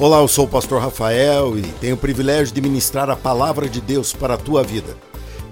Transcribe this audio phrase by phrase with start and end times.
[0.00, 3.82] Olá, eu sou o pastor Rafael e tenho o privilégio de ministrar a palavra de
[3.82, 4.96] Deus para a tua vida.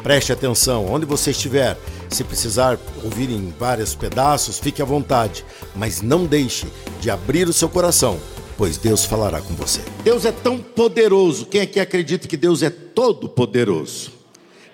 [0.03, 1.77] Preste atenção, onde você estiver,
[2.09, 5.45] se precisar ouvir em vários pedaços, fique à vontade,
[5.77, 6.67] mas não deixe
[6.99, 8.19] de abrir o seu coração,
[8.57, 9.83] pois Deus falará com você.
[10.03, 11.45] Deus é tão poderoso.
[11.45, 14.13] Quem é que acredita que Deus é todo poderoso?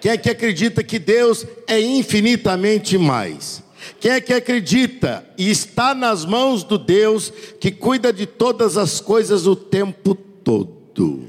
[0.01, 3.64] Quem é que acredita que Deus é infinitamente mais?
[4.01, 7.31] Quem é que acredita e está nas mãos do Deus
[7.61, 11.25] que cuida de todas as coisas o tempo todo?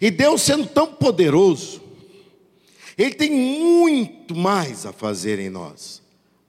[0.00, 1.82] E Deus sendo tão poderoso,
[2.96, 6.02] Ele tem muito mais a fazer em nós,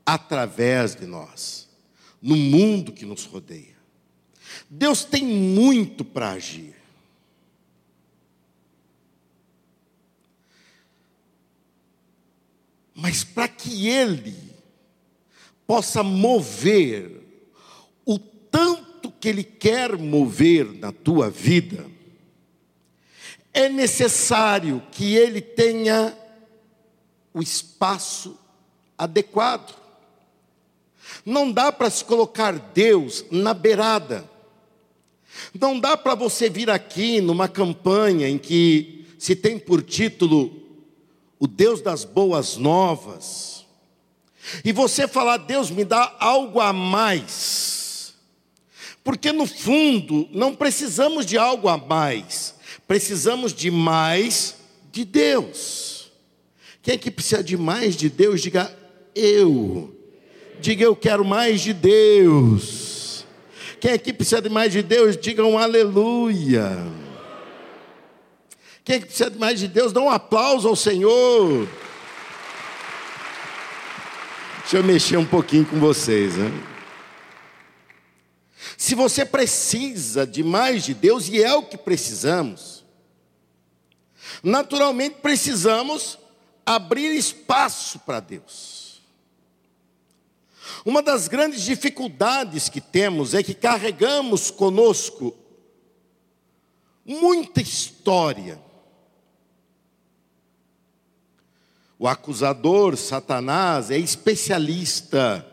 [0.05, 1.67] através de nós,
[2.22, 3.78] no mundo que nos rodeia.
[4.70, 6.77] Deus tem muito para agir.
[13.00, 14.36] Mas para que Ele
[15.68, 17.12] possa mover
[18.04, 21.86] o tanto que Ele quer mover na tua vida,
[23.54, 26.17] é necessário que Ele tenha
[27.31, 28.36] o espaço
[28.98, 29.76] adequado.
[31.23, 34.28] Não dá para se colocar Deus na beirada.
[35.54, 40.67] Não dá para você vir aqui numa campanha em que se tem por título
[41.39, 43.66] o Deus das boas novas,
[44.63, 48.13] e você falar, Deus me dá algo a mais,
[49.03, 52.55] porque no fundo não precisamos de algo a mais,
[52.88, 54.55] precisamos de mais
[54.91, 56.11] de Deus.
[56.81, 58.41] Quem é que precisa de mais de Deus?
[58.41, 58.75] Diga
[59.13, 59.93] eu.
[60.59, 63.25] Diga eu quero mais de Deus.
[63.80, 65.17] Quem aqui precisa de mais de Deus?
[65.17, 66.71] Diga um aleluia.
[68.88, 69.91] Quem é precisa mais de Deus?
[69.91, 71.67] Dá um aplauso ao Senhor.
[74.61, 76.49] Deixa eu mexer um pouquinho com vocês, né?
[78.77, 82.85] Se você precisa de mais de Deus, e é o que precisamos,
[84.42, 86.17] naturalmente precisamos
[86.65, 89.02] abrir espaço para Deus.
[90.86, 95.36] Uma das grandes dificuldades que temos é que carregamos conosco
[97.05, 98.65] muita história,
[101.99, 105.45] O acusador, Satanás, é especialista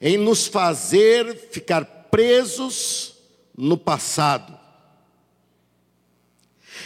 [0.00, 3.14] em nos fazer ficar presos
[3.56, 4.58] no passado.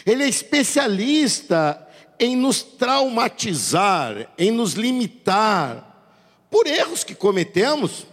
[0.04, 1.86] Ele é especialista
[2.18, 5.86] em nos traumatizar, em nos limitar
[6.50, 8.06] por erros que cometemos.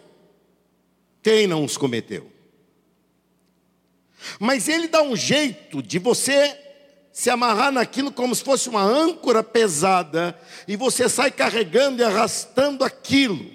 [1.22, 2.32] Quem não os cometeu?
[4.40, 6.63] Mas ele dá um jeito de você
[7.14, 10.36] se amarrar naquilo como se fosse uma âncora pesada
[10.68, 13.46] e você sai carregando e arrastando aquilo.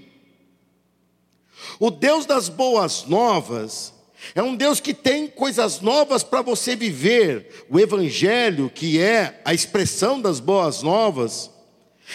[1.80, 3.92] O Deus das boas novas
[4.32, 7.66] é um Deus que tem coisas novas para você viver.
[7.68, 11.50] O Evangelho, que é a expressão das boas novas,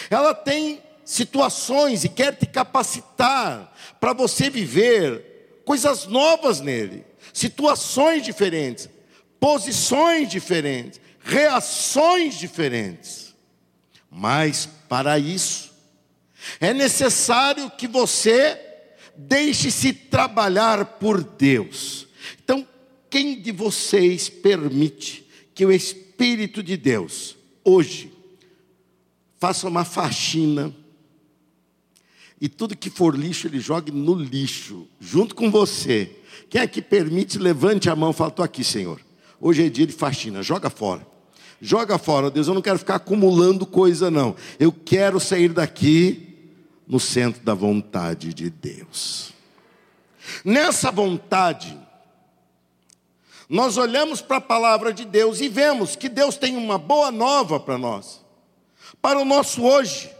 [0.08, 8.88] ela tem situações e quer te capacitar para você viver coisas novas nele, situações diferentes,
[9.38, 13.34] posições diferentes reações diferentes.
[14.10, 15.72] Mas para isso
[16.60, 18.60] é necessário que você
[19.16, 22.06] deixe-se trabalhar por Deus.
[22.42, 22.68] Então,
[23.08, 28.12] quem de vocês permite que o Espírito de Deus hoje
[29.40, 30.74] faça uma faxina
[32.40, 36.14] e tudo que for lixo ele jogue no lixo, junto com você?
[36.50, 39.00] Quem é que permite, levante a mão e fala: Estou aqui, Senhor.
[39.40, 41.13] Hoje é dia de faxina, joga fora.
[41.60, 44.34] Joga fora, Deus, eu não quero ficar acumulando coisa, não.
[44.58, 46.52] Eu quero sair daqui
[46.86, 49.32] no centro da vontade de Deus.
[50.44, 51.78] Nessa vontade,
[53.48, 57.60] nós olhamos para a palavra de Deus e vemos que Deus tem uma boa nova
[57.60, 58.24] para nós,
[59.00, 60.10] para o nosso hoje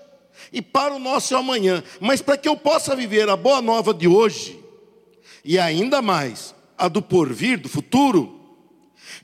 [0.53, 1.83] e para o nosso amanhã.
[2.01, 4.63] Mas para que eu possa viver a boa nova de hoje
[5.45, 8.34] e ainda mais a do porvir, do futuro,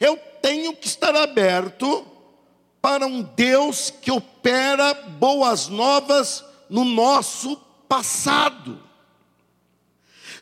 [0.00, 2.06] eu tenho que estar aberto
[2.80, 7.56] para um Deus que opera boas novas no nosso
[7.86, 8.82] passado.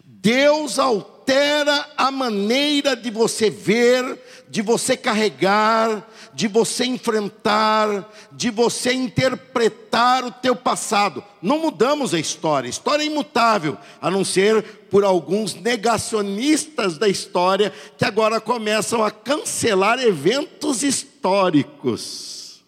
[0.04, 8.92] Deus altera a maneira de você ver, de você carregar, de você enfrentar, de você
[8.92, 11.22] interpretar o teu passado.
[11.42, 17.08] Não mudamos a história, a história é imutável, a não ser por alguns negacionistas da
[17.08, 22.64] história que agora começam a cancelar eventos históricos.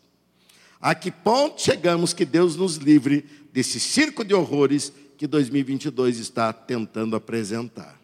[0.81, 6.53] A que ponto chegamos que Deus nos livre desse circo de horrores que 2022 está
[6.53, 8.01] tentando apresentar,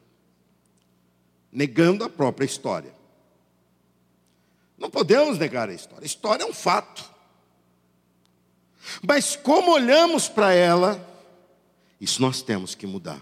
[1.50, 2.95] negando a própria história.
[4.78, 7.04] Não podemos negar a história, a história é um fato.
[9.02, 11.00] Mas como olhamos para ela,
[12.00, 13.20] isso nós temos que mudar.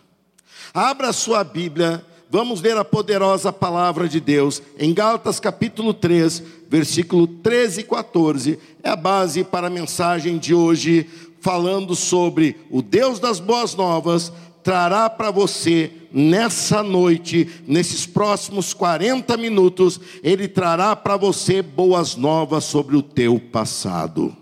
[0.72, 6.42] Abra a sua Bíblia, vamos ler a poderosa palavra de Deus em Gálatas capítulo 3,
[6.68, 8.58] versículo 13 e 14.
[8.82, 11.08] É a base para a mensagem de hoje,
[11.40, 14.32] falando sobre o Deus das boas novas
[14.64, 22.62] trará para você nessa noite, nesses próximos 40 minutos, ele trará para você boas novas
[22.62, 24.34] sobre o teu passado.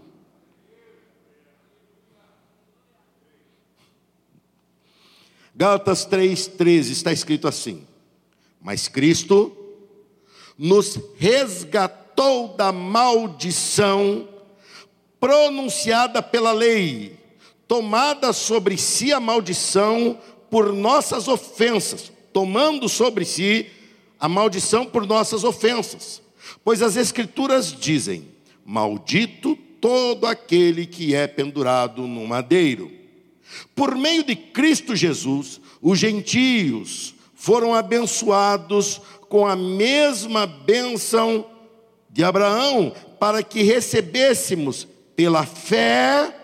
[5.54, 7.86] Gálatas 3,13 está escrito assim:
[8.60, 9.56] Mas Cristo
[10.58, 14.28] nos resgatou da maldição
[15.18, 17.18] pronunciada pela lei,
[17.68, 20.18] tomada sobre si a maldição
[20.52, 23.66] por nossas ofensas, tomando sobre si
[24.20, 26.20] a maldição por nossas ofensas.
[26.62, 28.28] Pois as Escrituras dizem:
[28.64, 33.02] Maldito todo aquele que é pendurado no madeiro
[33.74, 41.46] por meio de Cristo Jesus, os gentios foram abençoados com a mesma bênção
[42.10, 46.34] de Abraão, para que recebêssemos pela fé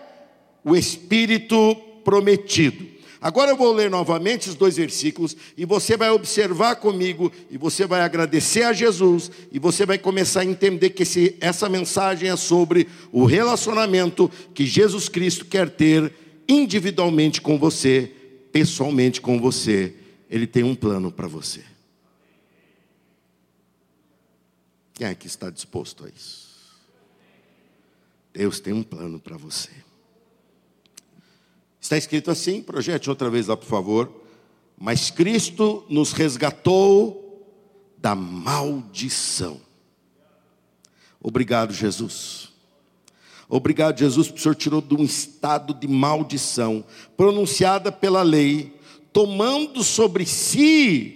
[0.63, 2.98] o Espírito prometido.
[3.21, 7.85] Agora eu vou ler novamente os dois versículos e você vai observar comigo e você
[7.85, 12.35] vai agradecer a Jesus e você vai começar a entender que esse, essa mensagem é
[12.37, 16.13] sobre o relacionamento que Jesus Cristo quer ter
[16.47, 18.09] individualmente com você,
[18.53, 19.93] pessoalmente com você.
[20.29, 21.61] Ele tem um plano para você.
[24.93, 26.47] Quem é que está disposto a isso?
[28.33, 29.88] Deus tem um plano para você.
[31.79, 34.11] Está escrito assim, projete outra vez lá, por favor.
[34.77, 37.47] Mas Cristo nos resgatou
[37.97, 39.59] da maldição.
[41.21, 42.49] Obrigado, Jesus.
[43.47, 46.85] Obrigado, Jesus, porque o Senhor tirou de um estado de maldição,
[47.17, 48.73] pronunciada pela lei,
[49.11, 51.15] tomando sobre si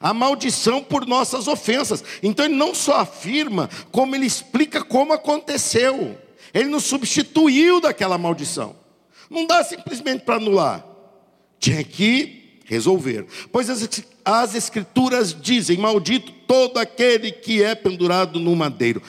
[0.00, 2.02] a maldição por nossas ofensas.
[2.22, 6.18] Então ele não só afirma, como ele explica como aconteceu.
[6.54, 8.81] Ele nos substituiu daquela maldição.
[9.32, 10.86] Não dá simplesmente para anular.
[11.58, 13.26] Tinha que resolver.
[13.50, 19.02] Pois as, as escrituras dizem: Maldito todo aquele que é pendurado no madeiro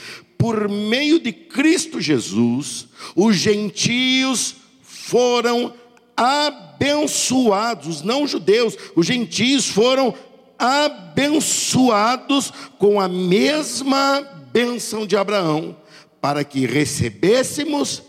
[0.43, 5.73] por meio de Cristo Jesus, os gentios foram
[6.17, 10.13] abençoados, os não judeus, os gentios foram
[10.59, 14.19] abençoados com a mesma
[14.51, 15.77] bênção de Abraão,
[16.19, 18.03] para que recebêssemos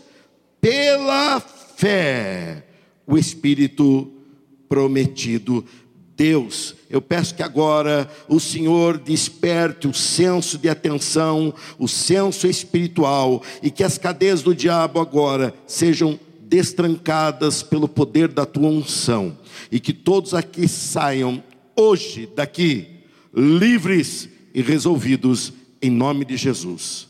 [0.59, 1.39] pela
[1.75, 2.65] fé
[3.07, 4.11] o Espírito
[4.67, 5.63] prometido
[6.17, 13.43] Deus, eu peço que agora o Senhor desperte o senso de atenção, o senso espiritual,
[13.61, 19.37] e que as cadeias do diabo agora sejam destrancadas pelo poder da tua unção,
[19.69, 21.43] e que todos aqui saiam
[21.75, 22.87] hoje daqui
[23.33, 25.51] livres e resolvidos
[25.81, 27.09] em nome de Jesus.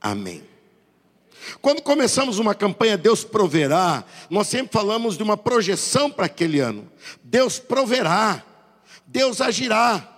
[0.00, 0.55] Amém.
[1.60, 6.90] Quando começamos uma campanha Deus proverá, nós sempre falamos de uma projeção para aquele ano.
[7.22, 8.44] Deus proverá,
[9.06, 10.12] Deus agirá.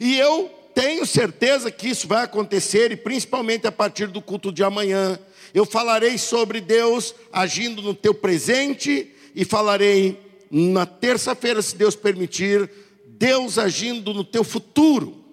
[0.00, 4.64] E eu tenho certeza que isso vai acontecer, e principalmente a partir do culto de
[4.64, 5.18] amanhã.
[5.52, 10.20] Eu falarei sobre Deus agindo no teu presente, e falarei
[10.50, 12.70] na terça-feira, se Deus permitir,
[13.06, 15.24] Deus agindo no teu futuro.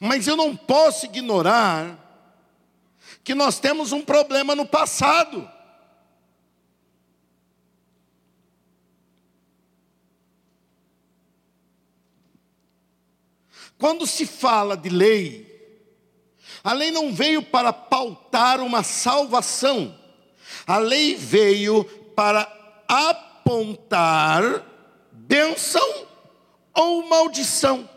[0.00, 2.09] Mas eu não posso ignorar
[3.22, 5.48] que nós temos um problema no passado.
[13.78, 15.50] Quando se fala de lei,
[16.62, 19.98] a lei não veio para pautar uma salvação,
[20.66, 21.84] a lei veio
[22.14, 22.50] para
[22.86, 24.66] apontar
[25.10, 26.06] bênção
[26.74, 27.88] ou maldição.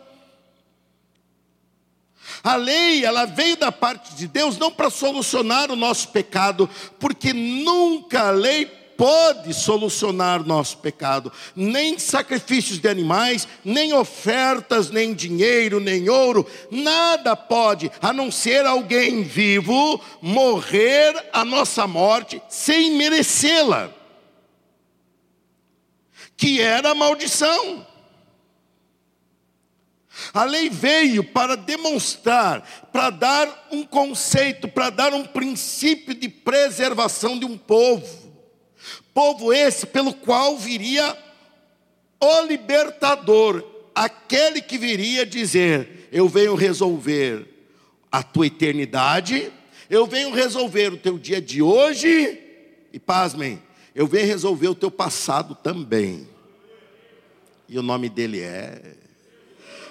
[2.44, 6.68] A lei, ela veio da parte de Deus não para solucionar o nosso pecado,
[7.00, 15.14] porque nunca a lei pode solucionar nosso pecado, nem sacrifícios de animais, nem ofertas, nem
[15.14, 22.92] dinheiro, nem ouro, nada pode, a não ser alguém vivo morrer a nossa morte sem
[22.92, 23.90] merecê-la,
[26.36, 27.93] que era a maldição.
[30.32, 37.38] A lei veio para demonstrar, para dar um conceito, para dar um princípio de preservação
[37.38, 38.32] de um povo.
[39.12, 41.16] Povo esse pelo qual viria
[42.20, 47.46] o libertador, aquele que viria dizer: Eu venho resolver
[48.10, 49.52] a tua eternidade,
[49.90, 52.40] eu venho resolver o teu dia de hoje,
[52.92, 53.60] e pasmem,
[53.94, 56.28] eu venho resolver o teu passado também.
[57.68, 59.03] E o nome dele é.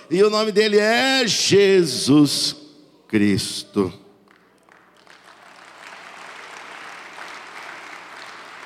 [0.10, 2.56] E o nome dele é Jesus
[3.08, 3.92] Cristo.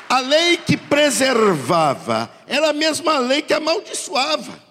[0.09, 4.63] A lei que preservava era a mesma lei que amaldiçoava.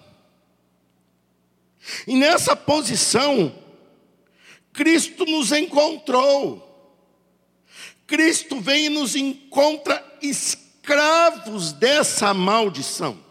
[2.05, 3.53] E nessa posição,
[4.73, 6.63] Cristo nos encontrou.
[8.05, 13.26] Cristo vem e nos encontra escravos dessa maldição.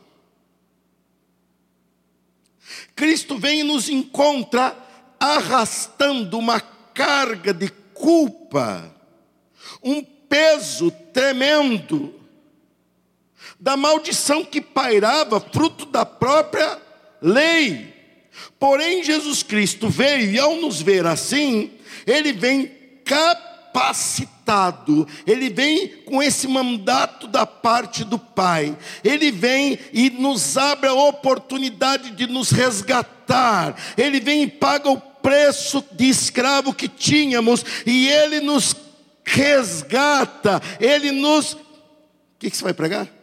[2.96, 4.74] Cristo vem e nos encontra
[5.20, 8.90] arrastando uma carga de culpa,
[9.82, 12.14] um peso tremendo
[13.60, 16.80] da maldição que pairava, fruto da própria
[17.20, 17.94] lei.
[18.58, 21.72] Porém, Jesus Cristo veio e, ao nos ver assim,
[22.06, 22.66] ele vem
[23.76, 30.88] capacitado, ele vem com esse mandato da parte do Pai, ele vem e nos abre
[30.88, 37.62] a oportunidade de nos resgatar, ele vem e paga o preço de escravo que tínhamos,
[37.84, 38.74] e ele nos
[39.22, 41.52] resgata, ele nos.
[41.52, 41.58] O
[42.38, 43.15] que, que você vai pregar?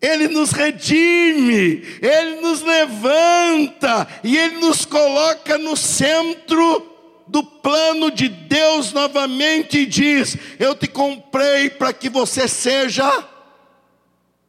[0.00, 6.86] Ele nos redime, Ele nos levanta e Ele nos coloca no centro
[7.28, 13.24] do plano de Deus novamente e diz: Eu te comprei para que você seja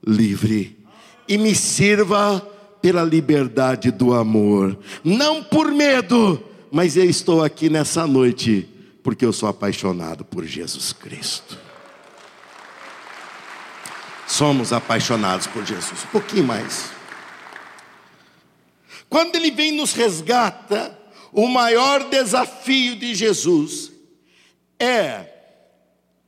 [0.06, 0.78] livre
[1.28, 2.48] e me sirva
[2.82, 6.42] pela liberdade do amor, não por medo,
[6.72, 8.68] mas eu estou aqui nessa noite
[9.04, 11.58] porque eu sou apaixonado por Jesus Cristo.
[14.32, 16.06] Somos apaixonados por Jesus.
[16.06, 16.90] Um pouquinho mais.
[19.10, 20.98] Quando ele vem e nos resgata,
[21.34, 23.92] o maior desafio de Jesus
[24.80, 25.26] é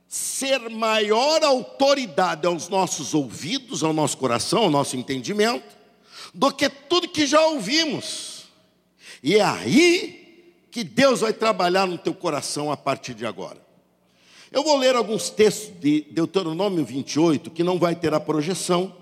[0.06, 5.74] ser maior autoridade aos nossos ouvidos, ao nosso coração, ao nosso entendimento,
[6.34, 8.44] do que tudo que já ouvimos.
[9.22, 13.63] E é aí que Deus vai trabalhar no teu coração a partir de agora.
[14.54, 18.94] Eu vou ler alguns textos de Deuteronômio 28, que não vai ter a projeção,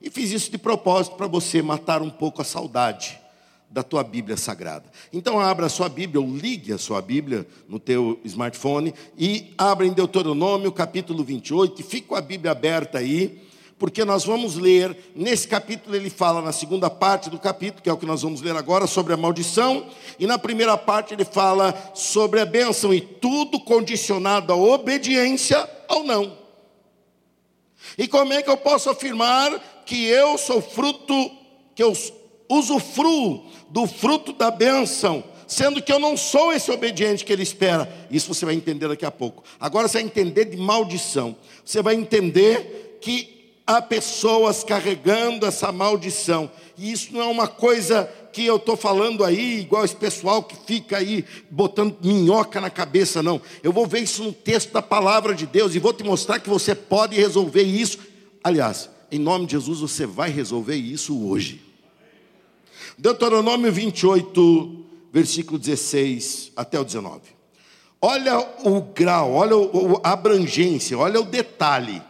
[0.00, 3.20] e fiz isso de propósito para você matar um pouco a saudade
[3.68, 4.90] da tua Bíblia Sagrada.
[5.12, 9.86] Então abra a sua Bíblia, ou ligue a sua Bíblia no teu smartphone e abra
[9.86, 13.43] em Deuteronômio capítulo 28, e fique com a Bíblia aberta aí,
[13.78, 17.92] porque nós vamos ler, nesse capítulo ele fala na segunda parte do capítulo, que é
[17.92, 19.86] o que nós vamos ler agora, sobre a maldição,
[20.18, 26.04] e na primeira parte ele fala sobre a bênção, e tudo condicionado à obediência ou
[26.04, 26.38] não.
[27.98, 29.52] E como é que eu posso afirmar
[29.84, 31.30] que eu sou fruto,
[31.74, 31.92] que eu
[32.48, 37.92] usufruo do fruto da bênção, sendo que eu não sou esse obediente que ele espera?
[38.10, 39.44] Isso você vai entender daqui a pouco.
[39.60, 43.33] Agora você vai entender de maldição, você vai entender que
[43.66, 46.50] há pessoas carregando essa maldição.
[46.76, 50.56] E isso não é uma coisa que eu estou falando aí, igual esse pessoal que
[50.66, 53.40] fica aí botando minhoca na cabeça, não.
[53.62, 56.48] Eu vou ver isso no texto da palavra de Deus e vou te mostrar que
[56.48, 57.98] você pode resolver isso.
[58.42, 61.62] Aliás, em nome de Jesus, você vai resolver isso hoje.
[62.98, 67.20] Deuteronômio 28, versículo 16 até o 19.
[68.02, 69.56] Olha o grau, olha
[70.02, 72.02] a abrangência, olha o detalhe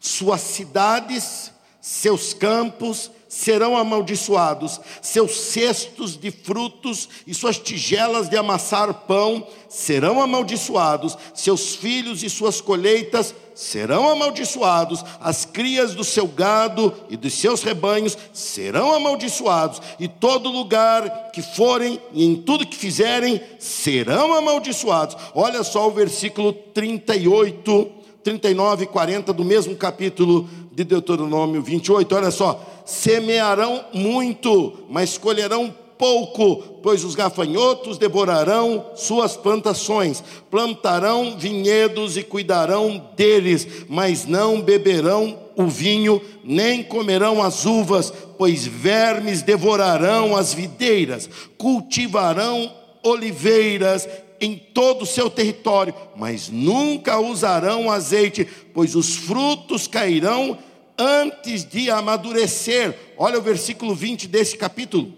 [0.00, 8.92] suas cidades, seus campos serão amaldiçoados, seus cestos de frutos e suas tigelas de amassar
[8.92, 16.92] pão serão amaldiçoados, seus filhos e suas colheitas serão amaldiçoados, as crias do seu gado
[17.08, 22.76] e dos seus rebanhos serão amaldiçoados, e todo lugar que forem e em tudo que
[22.76, 25.16] fizerem serão amaldiçoados.
[25.34, 32.14] Olha só o versículo 38 39 e 40 do mesmo capítulo de Deuteronômio 28.
[32.14, 42.16] Olha só: semearão muito, mas colherão pouco, pois os gafanhotos devorarão suas plantações, plantarão vinhedos
[42.16, 50.34] e cuidarão deles, mas não beberão o vinho, nem comerão as uvas, pois vermes devorarão
[50.34, 52.72] as videiras, cultivarão
[53.02, 54.08] oliveiras
[54.40, 60.58] em todo o seu território, mas nunca usarão azeite, pois os frutos cairão
[60.98, 62.96] antes de amadurecer.
[63.18, 65.12] Olha o versículo 20 desse capítulo.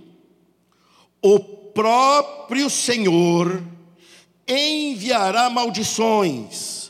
[1.22, 3.62] O próprio Senhor
[4.48, 6.82] enviará maldições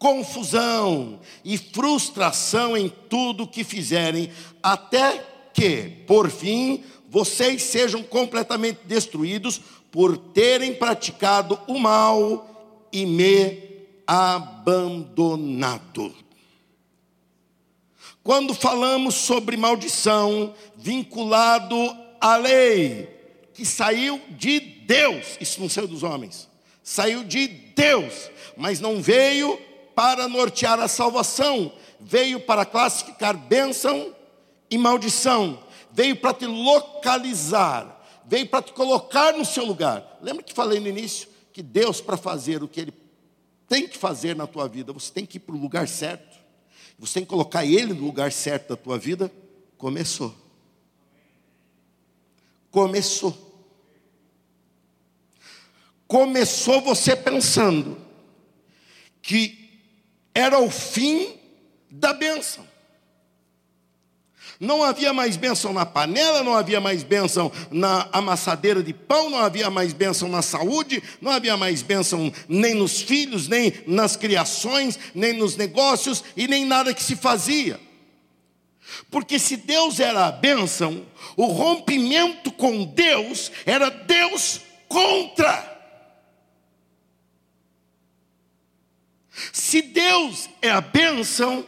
[0.00, 4.30] confusão e frustração em tudo que fizerem,
[4.62, 13.70] até que, por fim, vocês sejam completamente destruídos por terem praticado o mal e me
[14.06, 16.14] abandonado.
[18.22, 21.76] Quando falamos sobre maldição vinculado
[22.20, 23.08] à lei,
[23.54, 26.48] que saiu de Deus, isso não saiu dos homens,
[26.82, 29.58] saiu de Deus, mas não veio
[29.94, 34.14] para nortear a salvação, veio para classificar bênção
[34.70, 35.58] e maldição,
[35.92, 37.99] veio para te localizar,
[38.30, 40.20] veio para te colocar no seu lugar.
[40.22, 42.94] Lembra que falei no início que Deus, para fazer o que Ele
[43.66, 46.38] tem que fazer na tua vida, você tem que ir para o lugar certo,
[46.96, 49.32] você tem que colocar Ele no lugar certo da tua vida.
[49.76, 50.32] Começou.
[52.70, 53.36] Começou.
[56.06, 57.98] Começou você pensando
[59.20, 59.82] que
[60.32, 61.36] era o fim
[61.90, 62.64] da bênção.
[64.60, 69.38] Não havia mais bênção na panela, não havia mais bênção na amassadeira de pão, não
[69.38, 74.98] havia mais bênção na saúde, não havia mais bênção nem nos filhos, nem nas criações,
[75.14, 77.80] nem nos negócios e nem nada que se fazia.
[79.10, 81.06] Porque se Deus era a bênção,
[81.38, 85.70] o rompimento com Deus era Deus contra.
[89.54, 91.64] Se Deus é a bênção,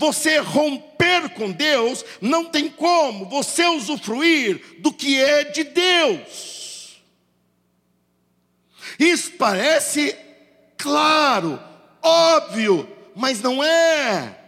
[0.00, 7.02] você romper com Deus, não tem como você usufruir do que é de Deus.
[8.98, 10.16] Isso parece
[10.78, 11.62] claro,
[12.02, 14.38] óbvio, mas não é.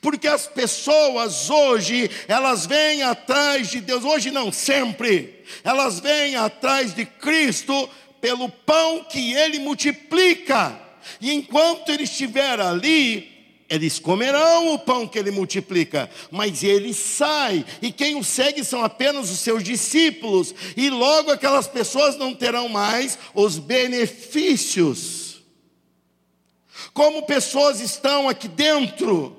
[0.00, 6.94] Porque as pessoas hoje, elas vêm atrás de Deus, hoje não, sempre, elas vêm atrás
[6.94, 7.90] de Cristo
[8.20, 10.80] pelo pão que Ele multiplica,
[11.20, 13.33] e enquanto Ele estiver ali,
[13.74, 18.84] eles comerão o pão que ele multiplica, mas ele sai, e quem o segue são
[18.84, 25.42] apenas os seus discípulos, e logo aquelas pessoas não terão mais os benefícios.
[26.92, 29.36] Como pessoas estão aqui dentro,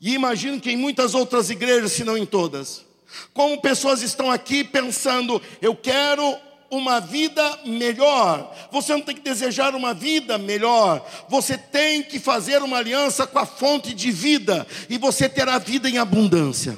[0.00, 2.84] e imagino que em muitas outras igrejas, se não em todas,
[3.32, 6.36] como pessoas estão aqui pensando, eu quero
[6.76, 8.54] uma vida melhor.
[8.70, 11.06] Você não tem que desejar uma vida melhor.
[11.28, 15.88] Você tem que fazer uma aliança com a fonte de vida e você terá vida
[15.88, 16.76] em abundância.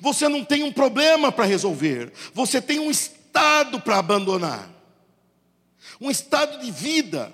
[0.00, 4.70] Você não tem um problema para resolver, você tem um estado para abandonar.
[6.00, 7.30] Um estado de vida.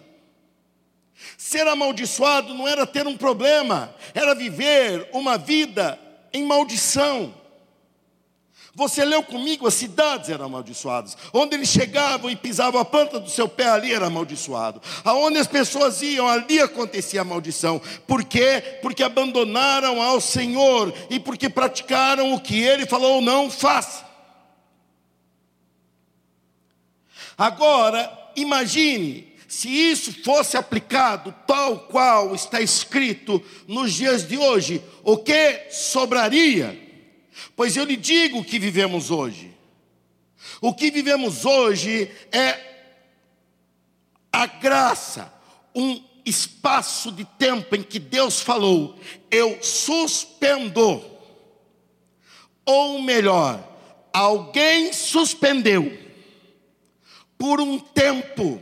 [1.38, 5.98] Ser amaldiçoado não era ter um problema, era viver uma vida
[6.32, 7.34] em maldição.
[8.76, 11.16] Você leu comigo, as cidades eram amaldiçoadas.
[11.32, 14.82] Onde eles chegavam e pisavam a planta do seu pé, ali era amaldiçoado.
[15.02, 17.80] Aonde as pessoas iam, ali acontecia a maldição.
[18.06, 18.78] Por quê?
[18.82, 24.04] Porque abandonaram ao Senhor e porque praticaram o que Ele falou, não faça.
[27.38, 35.16] Agora, imagine se isso fosse aplicado tal qual está escrito nos dias de hoje, o
[35.16, 36.85] que sobraria?
[37.54, 39.54] Pois eu lhe digo o que vivemos hoje.
[40.60, 42.58] O que vivemos hoje é
[44.32, 45.32] a graça,
[45.74, 48.98] um espaço de tempo em que Deus falou:
[49.30, 51.02] eu suspendo.
[52.64, 53.64] Ou melhor,
[54.12, 55.96] alguém suspendeu
[57.38, 58.60] por um tempo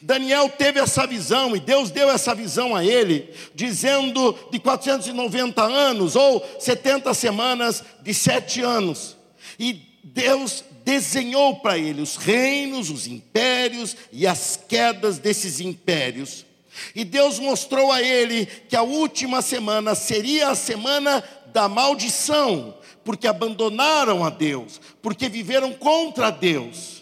[0.00, 6.16] Daniel teve essa visão e Deus deu essa visão a ele, dizendo de 490 anos
[6.16, 9.16] ou 70 semanas de sete anos.
[9.58, 16.46] E Deus desenhou para ele os reinos, os impérios e as quedas desses impérios.
[16.94, 23.26] E Deus mostrou a ele que a última semana seria a semana da maldição, porque
[23.26, 26.95] abandonaram a Deus, porque viveram contra Deus.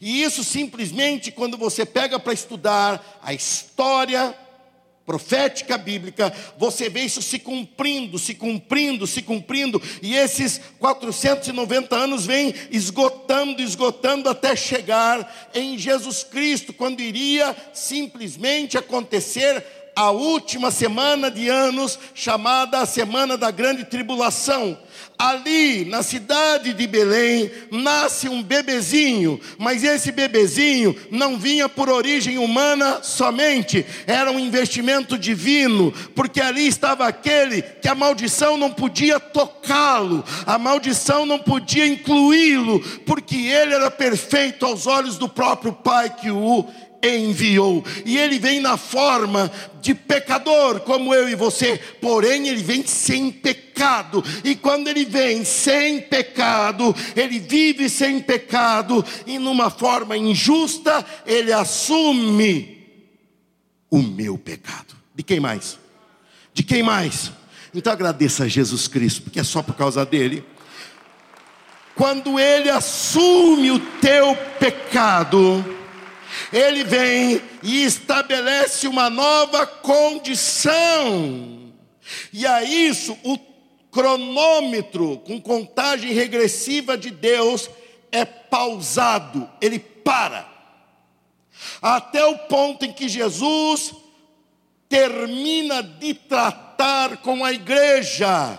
[0.00, 4.34] E isso simplesmente quando você pega para estudar a história
[5.04, 12.24] profética bíblica, você vê isso se cumprindo, se cumprindo, se cumprindo, e esses 490 anos
[12.24, 21.30] vêm esgotando, esgotando até chegar em Jesus Cristo, quando iria simplesmente acontecer a última semana
[21.30, 24.78] de anos, chamada a Semana da Grande Tribulação.
[25.18, 32.38] Ali, na cidade de Belém, nasce um bebezinho, mas esse bebezinho não vinha por origem
[32.38, 39.20] humana somente, era um investimento divino, porque ali estava aquele que a maldição não podia
[39.20, 46.10] tocá-lo, a maldição não podia incluí-lo, porque ele era perfeito aos olhos do próprio Pai
[46.10, 46.66] que o
[47.02, 47.84] enviou.
[48.04, 53.30] E ele vem na forma de pecador, como eu e você, porém ele vem sem
[53.30, 54.22] pecado.
[54.44, 61.52] E quando ele vem sem pecado, ele vive sem pecado, e numa forma injusta, ele
[61.52, 62.86] assume
[63.90, 64.94] o meu pecado.
[65.14, 65.78] De quem mais?
[66.54, 67.32] De quem mais?
[67.74, 70.44] Então agradeça a Jesus Cristo, porque é só por causa dele.
[71.94, 75.81] Quando ele assume o teu pecado,
[76.52, 80.72] ele vem e estabelece uma nova condição.
[82.32, 83.38] E a isso, o
[83.90, 87.68] cronômetro com contagem regressiva de Deus
[88.10, 90.50] é pausado, ele para.
[91.80, 93.94] Até o ponto em que Jesus
[94.88, 98.58] termina de tratar com a igreja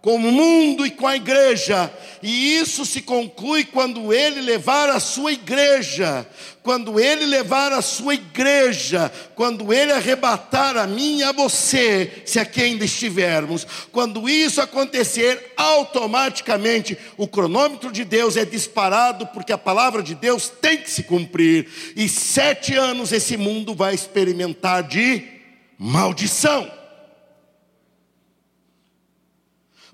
[0.00, 5.00] com o mundo e com a igreja, e isso se conclui quando ele levar a
[5.00, 6.24] sua igreja,
[6.62, 12.38] quando ele levar a sua igreja, quando ele arrebatar a mim e a você, se
[12.38, 19.58] aqui ainda estivermos, quando isso acontecer, automaticamente o cronômetro de Deus é disparado, porque a
[19.58, 25.24] palavra de Deus tem que se cumprir, e sete anos esse mundo vai experimentar de
[25.76, 26.77] maldição.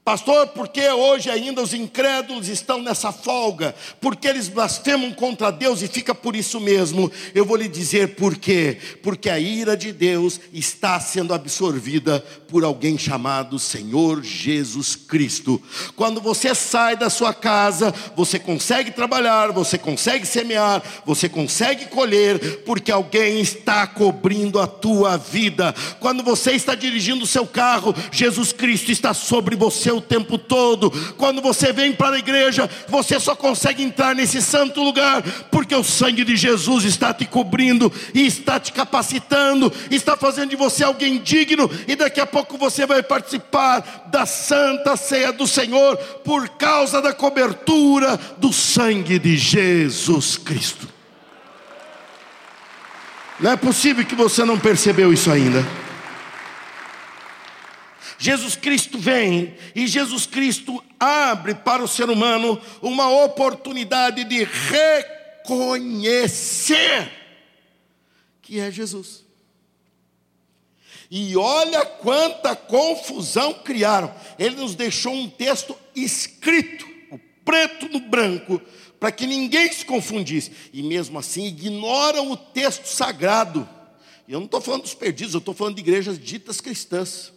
[0.04, 3.74] Pastor, por que hoje ainda os incrédulos estão nessa folga?
[4.02, 7.10] Porque eles blasfemam contra Deus e fica por isso mesmo.
[7.34, 8.76] Eu vou lhe dizer por quê.
[9.02, 15.60] Porque a ira de Deus está sendo absorvida por alguém chamado Senhor Jesus Cristo.
[15.96, 22.62] Quando você sai da sua casa, você consegue trabalhar, você consegue semear, você consegue colher,
[22.66, 25.74] porque alguém está cobrindo a tua vida.
[25.98, 30.90] Quando você está dirigindo o seu carro, Jesus Cristo está sobre você o tempo todo.
[31.16, 35.84] Quando você vem para a igreja, você só consegue entrar nesse santo lugar porque o
[35.84, 41.20] sangue de Jesus está te cobrindo e está te capacitando, está fazendo de você alguém
[41.20, 47.00] digno e daqui a pouco você vai participar da santa ceia do Senhor por causa
[47.00, 50.88] da cobertura do sangue de Jesus Cristo.
[53.40, 55.83] Não é possível que você não percebeu isso ainda.
[58.24, 64.44] Jesus Cristo vem e Jesus Cristo abre para o ser humano uma oportunidade de
[65.44, 67.12] reconhecer
[68.40, 69.26] que é Jesus.
[71.10, 74.10] E olha quanta confusão criaram.
[74.38, 78.58] Ele nos deixou um texto escrito, o preto no branco,
[78.98, 80.50] para que ninguém se confundisse.
[80.72, 83.68] E mesmo assim ignoram o texto sagrado.
[84.26, 87.33] E eu não estou falando dos perdidos, eu estou falando de igrejas ditas cristãs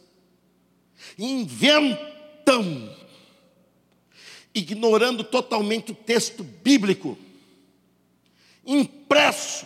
[1.18, 2.96] inventam,
[4.54, 7.18] ignorando totalmente o texto bíblico,
[8.66, 9.66] impresso,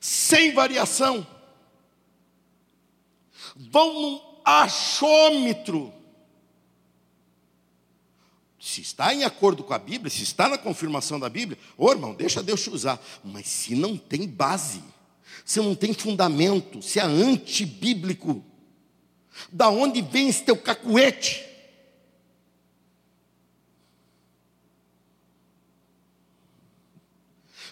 [0.00, 1.26] sem variação,
[3.56, 5.92] vão num achômetro.
[8.58, 12.14] Se está em acordo com a Bíblia, se está na confirmação da Bíblia, ô irmão,
[12.14, 13.02] deixa Deus te usar.
[13.24, 14.82] Mas se não tem base,
[15.44, 18.44] se não tem fundamento, se é antibíblico,
[19.50, 21.46] da onde vem esse teu cacuete?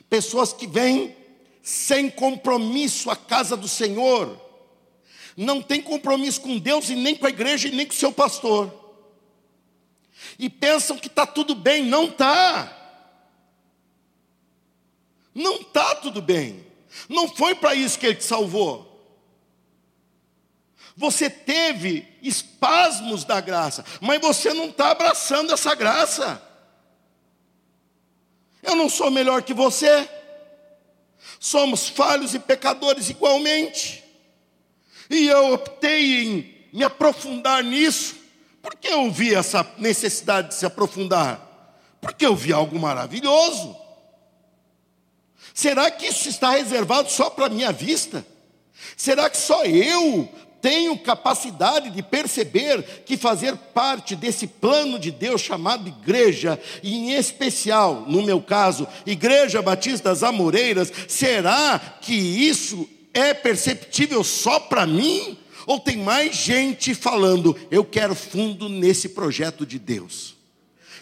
[0.08, 1.14] Pessoas que vêm
[1.62, 4.40] sem compromisso à casa do Senhor,
[5.36, 8.10] não tem compromisso com Deus e nem com a igreja e nem com o seu
[8.10, 8.72] pastor,
[10.38, 12.74] e pensam que está tudo bem, não está.
[15.34, 16.66] Não está tudo bem.
[17.08, 18.87] Não foi para isso que Ele te salvou.
[20.98, 26.42] Você teve espasmos da graça, mas você não está abraçando essa graça.
[28.60, 30.10] Eu não sou melhor que você.
[31.38, 34.02] Somos falhos e pecadores igualmente.
[35.08, 38.16] E eu optei em me aprofundar nisso.
[38.60, 41.78] Por que eu vi essa necessidade de se aprofundar?
[42.00, 43.76] Porque eu vi algo maravilhoso.
[45.54, 48.26] Será que isso está reservado só para a minha vista?
[48.96, 50.28] Será que só eu
[50.60, 57.12] tenho capacidade de perceber que fazer parte desse plano de Deus chamado igreja, e em
[57.12, 64.86] especial, no meu caso, Igreja Batista das Amoreiras, será que isso é perceptível só para
[64.86, 65.38] mim?
[65.66, 70.36] Ou tem mais gente falando, eu quero fundo nesse projeto de Deus?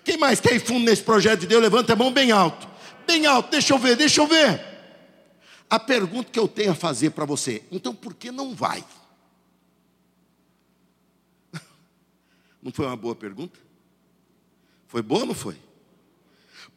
[0.05, 1.62] Quem mais quer fundo nesse projeto de Deus?
[1.62, 2.69] Levanta a mão bem alto.
[3.07, 4.61] Bem alto, deixa eu ver, deixa eu ver.
[5.69, 8.85] A pergunta que eu tenho a fazer para você, então por que não vai?
[12.67, 13.61] Não foi uma boa pergunta?
[14.89, 15.55] Foi boa ou não foi?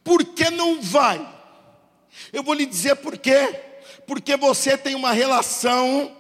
[0.04, 1.20] Por que não vai?
[2.32, 3.60] Eu vou lhe dizer por quê.
[4.06, 6.16] Porque você tem uma relação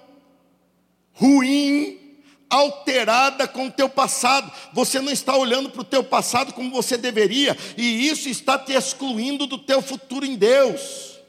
[1.14, 2.18] ruim,
[2.50, 4.52] alterada com o teu passado.
[4.74, 8.74] Você não está olhando para o teu passado como você deveria, e isso está te
[8.74, 11.20] excluindo do teu futuro em Deus.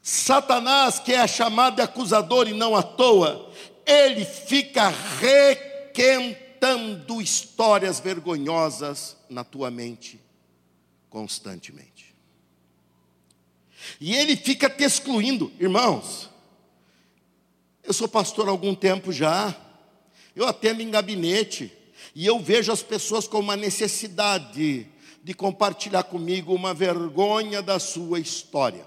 [0.00, 3.52] Satanás, que é chamado de acusador e não à toa,
[3.84, 4.88] ele fica
[5.96, 10.20] requentando histórias vergonhosas na tua mente
[11.08, 12.14] constantemente.
[13.98, 16.28] E ele fica te excluindo, irmãos.
[17.82, 19.56] Eu sou pastor há algum tempo já.
[20.34, 21.72] Eu atendo em gabinete
[22.14, 24.86] e eu vejo as pessoas com uma necessidade
[25.22, 28.86] de compartilhar comigo uma vergonha da sua história.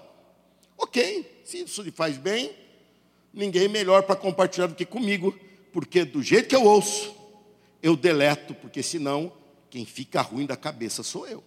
[0.78, 2.52] Ok, se isso lhe faz bem,
[3.32, 5.36] ninguém melhor para compartilhar do que comigo,
[5.72, 7.14] porque do jeito que eu ouço,
[7.82, 9.32] eu deleto, porque senão
[9.68, 11.42] quem fica ruim da cabeça sou eu.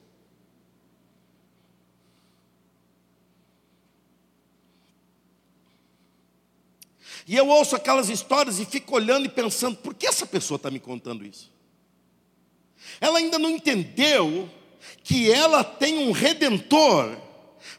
[7.25, 10.69] E eu ouço aquelas histórias e fico olhando e pensando: por que essa pessoa está
[10.69, 11.51] me contando isso?
[12.99, 14.49] Ela ainda não entendeu
[15.03, 17.17] que ela tem um redentor.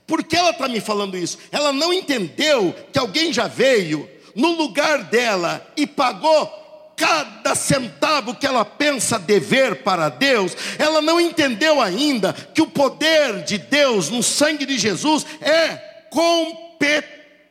[0.07, 1.39] Por que ela está me falando isso?
[1.51, 6.65] Ela não entendeu que alguém já veio no lugar dela e pagou
[6.97, 13.43] cada centavo que ela pensa dever para Deus, ela não entendeu ainda que o poder
[13.45, 15.77] de Deus no sangue de Jesus é
[16.11, 17.51] competente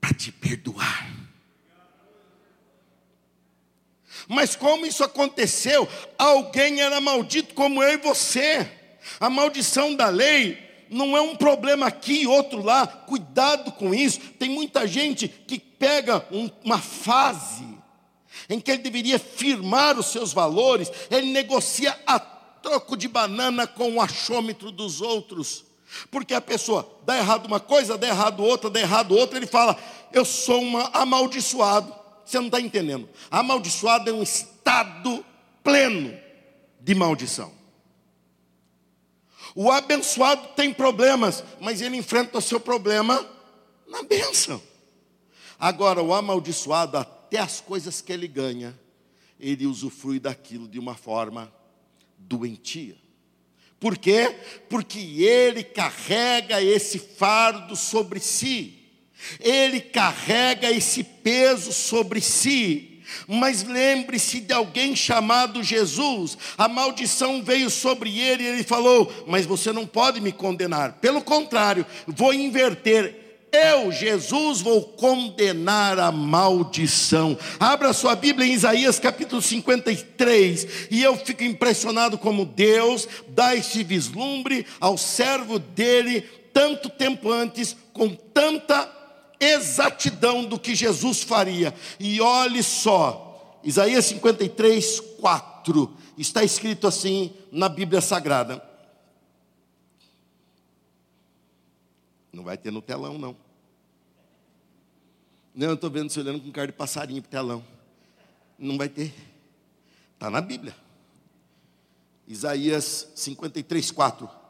[0.00, 1.12] para te perdoar.
[4.26, 5.86] Mas como isso aconteceu?
[6.16, 8.66] Alguém era maldito como eu e você.
[9.20, 10.63] A maldição da lei
[10.94, 12.86] não é um problema aqui outro lá.
[12.86, 14.20] Cuidado com isso.
[14.38, 17.66] Tem muita gente que pega um, uma fase
[18.48, 23.94] em que ele deveria firmar os seus valores, ele negocia a troco de banana com
[23.94, 25.64] o achômetro dos outros.
[26.10, 29.76] Porque a pessoa dá errado uma coisa, dá errado outra, dá errado outra, ele fala:
[30.12, 31.94] Eu sou uma amaldiçoado.
[32.24, 33.08] Você não está entendendo.
[33.30, 35.24] Amaldiçoado é um estado
[35.62, 36.16] pleno
[36.80, 37.63] de maldição.
[39.54, 43.24] O abençoado tem problemas, mas ele enfrenta o seu problema
[43.86, 44.60] na bênção.
[45.58, 48.78] Agora, o amaldiçoado, até as coisas que ele ganha,
[49.38, 51.52] ele usufrui daquilo de uma forma
[52.18, 52.96] doentia.
[53.78, 54.34] Por quê?
[54.68, 58.82] Porque ele carrega esse fardo sobre si,
[59.38, 62.93] ele carrega esse peso sobre si.
[63.26, 69.46] Mas lembre-se de alguém chamado Jesus, a maldição veio sobre ele e ele falou: Mas
[69.46, 73.24] você não pode me condenar, pelo contrário, vou inverter.
[73.54, 77.38] Eu, Jesus, vou condenar a maldição.
[77.60, 83.84] Abra sua Bíblia em Isaías capítulo 53, e eu fico impressionado como Deus dá esse
[83.84, 89.03] vislumbre ao servo dele, tanto tempo antes, com tanta
[89.52, 91.74] exatidão do que Jesus faria.
[91.98, 98.62] E olhe só, Isaías 53, 4, está escrito assim na Bíblia Sagrada.
[102.32, 103.36] Não vai ter no telão, não.
[105.54, 107.64] Não, eu estou vendo você olhando com cara de passarinho para telão.
[108.58, 109.14] Não vai ter.
[110.14, 110.74] Está na Bíblia.
[112.26, 114.43] Isaías 53, 4.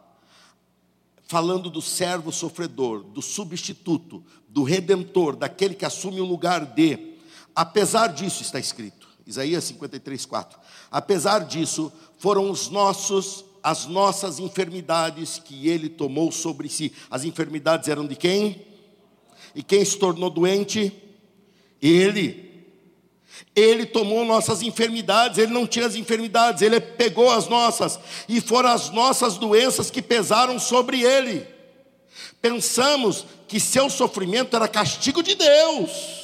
[1.26, 7.14] Falando do servo sofredor, do substituto, do redentor, daquele que assume o lugar de.
[7.54, 9.08] Apesar disso, está escrito.
[9.26, 10.58] Isaías 53, 4.
[10.90, 16.92] Apesar disso, foram os nossos, as nossas enfermidades que ele tomou sobre si.
[17.10, 18.66] As enfermidades eram de quem?
[19.54, 20.92] E quem se tornou doente?
[21.80, 22.43] Ele.
[23.54, 28.70] Ele tomou nossas enfermidades, ele não tinha as enfermidades, ele pegou as nossas, e foram
[28.70, 31.46] as nossas doenças que pesaram sobre ele.
[32.40, 36.23] Pensamos que seu sofrimento era castigo de Deus,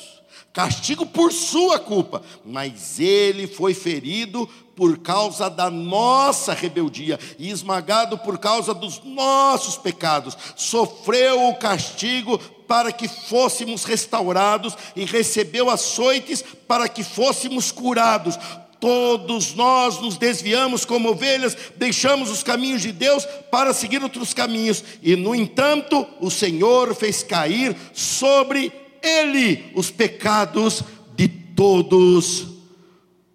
[0.52, 8.18] castigo por sua culpa, mas ele foi ferido por causa da nossa rebeldia e esmagado
[8.18, 16.42] por causa dos nossos pecados, sofreu o castigo para que fôssemos restaurados e recebeu açoites
[16.66, 18.38] para que fôssemos curados.
[18.78, 24.82] Todos nós nos desviamos como ovelhas, deixamos os caminhos de Deus para seguir outros caminhos,
[25.02, 30.82] e no entanto, o Senhor fez cair sobre ele os pecados
[31.16, 32.50] de todos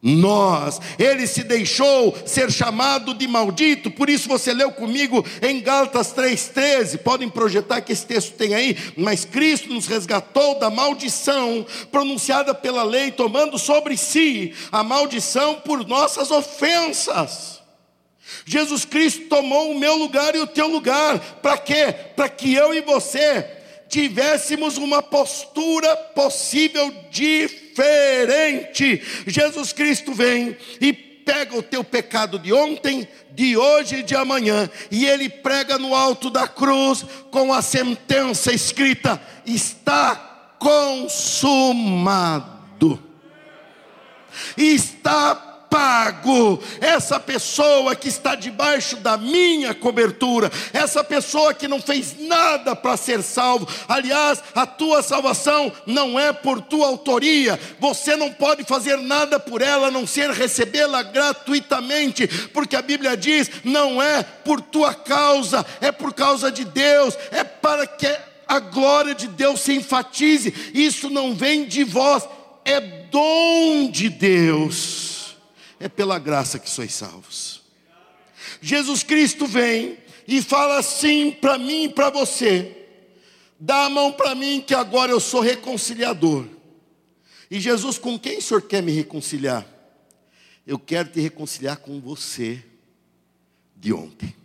[0.06, 0.80] nós.
[1.00, 7.00] Ele se deixou ser chamado de maldito, por isso você leu comigo em Gálatas 3,13.
[7.00, 12.84] Podem projetar que esse texto tem aí, mas Cristo nos resgatou da maldição pronunciada pela
[12.84, 17.56] lei, tomando sobre si a maldição por nossas ofensas.
[18.46, 21.96] Jesus Cristo tomou o meu lugar e o teu lugar, para quê?
[22.16, 23.56] Para que eu e você
[23.96, 29.02] tivéssemos uma postura possível diferente.
[29.26, 34.70] Jesus Cristo vem e pega o teu pecado de ontem, de hoje e de amanhã,
[34.92, 41.56] e ele prega no alto da cruz com a sentença escrita: está consumado.
[44.58, 45.45] Está
[45.76, 46.64] pago.
[46.80, 52.96] Essa pessoa que está debaixo da minha cobertura, essa pessoa que não fez nada para
[52.96, 53.68] ser salvo.
[53.86, 57.60] Aliás, a tua salvação não é por tua autoria.
[57.78, 63.18] Você não pode fazer nada por ela, a não ser recebê-la gratuitamente, porque a Bíblia
[63.18, 68.08] diz: não é por tua causa, é por causa de Deus, é para que
[68.48, 70.54] a glória de Deus se enfatize.
[70.74, 72.24] Isso não vem de vós,
[72.64, 75.05] é dom de Deus
[75.80, 77.62] é pela graça que sois salvos.
[78.62, 82.88] Jesus Cristo vem e fala assim para mim e para você:
[83.60, 86.48] dá a mão para mim que agora eu sou reconciliador.
[87.50, 89.66] E Jesus, com quem o Senhor quer me reconciliar?
[90.66, 92.64] Eu quero te reconciliar com você
[93.76, 94.36] de ontem.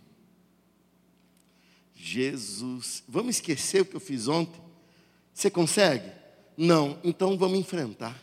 [1.95, 4.61] Jesus, vamos esquecer o que eu fiz ontem?
[5.33, 6.11] Você consegue?
[6.55, 8.15] Não, então vamos enfrentar.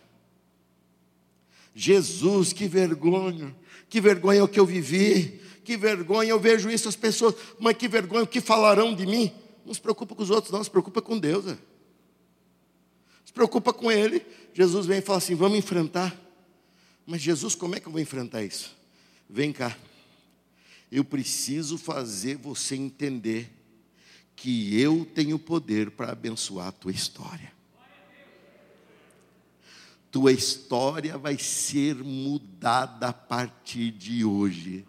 [1.78, 3.54] Jesus, que vergonha,
[3.88, 7.86] que vergonha o que eu vivi, que vergonha, eu vejo isso, as pessoas, mas que
[7.86, 9.32] vergonha, o que falarão de mim?
[9.64, 11.46] Não se preocupa com os outros, não, se preocupa com Deus.
[11.46, 11.56] É.
[13.24, 14.26] Se preocupa com Ele.
[14.52, 16.20] Jesus vem e fala assim: vamos enfrentar.
[17.06, 18.76] Mas Jesus, como é que eu vou enfrentar isso?
[19.30, 19.78] Vem cá.
[20.90, 23.52] Eu preciso fazer você entender
[24.34, 27.56] que eu tenho poder para abençoar a tua história
[30.10, 34.86] tua história vai ser mudada a partir de hoje.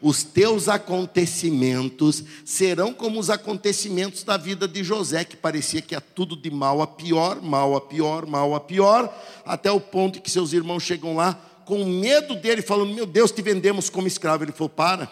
[0.00, 6.00] Os teus acontecimentos serão como os acontecimentos da vida de José, que parecia que ia
[6.00, 9.12] tudo de mal a pior, mal a pior, mal a pior,
[9.44, 13.42] até o ponto que seus irmãos chegam lá com medo dele, falando: Meu Deus, te
[13.42, 14.44] vendemos como escravo.
[14.44, 15.10] Ele falou: Para,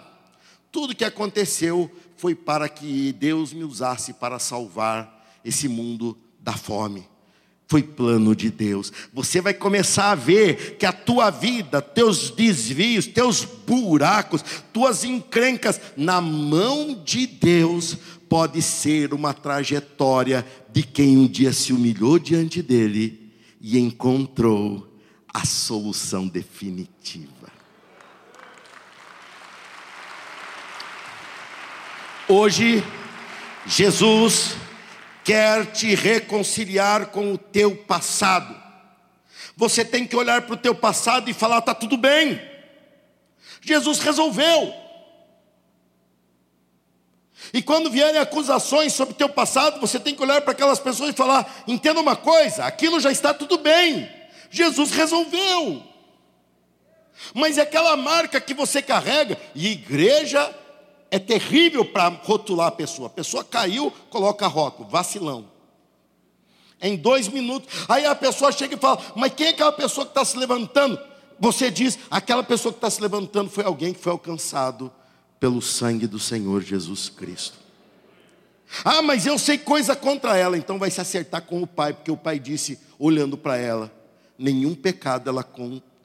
[0.71, 7.15] tudo que aconteceu foi para que Deus me usasse para salvar esse mundo da fome
[7.68, 8.92] foi plano de Deus.
[9.12, 15.81] Você vai começar a ver que a tua vida, teus desvios, teus buracos, tuas encrencas
[15.96, 17.96] na mão de Deus
[18.29, 24.96] pode ser uma trajetória de quem um dia se humilhou diante dele e encontrou
[25.33, 27.52] a solução definitiva.
[32.29, 32.83] Hoje
[33.66, 34.57] Jesus
[35.26, 38.54] quer te reconciliar com o teu passado.
[39.56, 42.40] Você tem que olhar para o teu passado e falar: está tudo bem.
[43.60, 44.72] Jesus resolveu.
[47.52, 51.10] E quando vierem acusações sobre o teu passado, você tem que olhar para aquelas pessoas
[51.10, 54.08] e falar: entenda uma coisa, aquilo já está tudo bem.
[54.48, 55.82] Jesus resolveu.
[57.34, 60.54] Mas é aquela marca que você carrega, e igreja
[61.11, 63.07] é terrível para rotular a pessoa.
[63.07, 65.49] A pessoa caiu, coloca rótulo, vacilão.
[66.81, 67.69] Em dois minutos.
[67.88, 70.99] Aí a pessoa chega e fala: Mas quem é aquela pessoa que está se levantando?
[71.38, 74.92] Você diz: Aquela pessoa que está se levantando foi alguém que foi alcançado
[75.40, 77.59] pelo sangue do Senhor Jesus Cristo.
[78.85, 82.11] Ah, mas eu sei coisa contra ela, então vai se acertar com o pai, porque
[82.11, 83.90] o pai disse, olhando para ela:
[84.38, 85.47] Nenhum pecado ela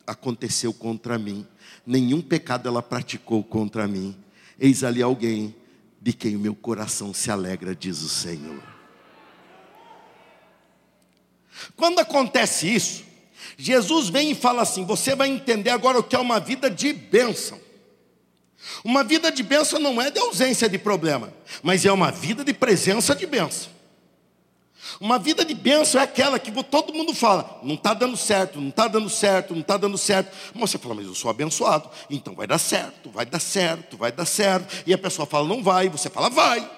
[0.07, 1.45] aconteceu contra mim,
[1.85, 4.15] nenhum pecado ela praticou contra mim
[4.63, 5.55] Eis ali alguém
[5.99, 8.61] de quem o meu coração se alegra, diz o Senhor.
[11.75, 13.03] Quando acontece isso,
[13.57, 16.93] Jesus vem e fala assim: você vai entender agora o que é uma vida de
[16.93, 17.59] bênção.
[18.83, 22.53] Uma vida de bênção não é de ausência de problema, mas é uma vida de
[22.53, 23.71] presença de bênção.
[24.99, 28.69] Uma vida de bênção é aquela que todo mundo fala, não está dando certo, não
[28.69, 30.35] está dando certo, não está dando certo.
[30.53, 34.11] Mas você fala, mas eu sou abençoado, então vai dar certo, vai dar certo, vai
[34.11, 34.83] dar certo.
[34.85, 36.69] E a pessoa fala, não vai, você fala, vai.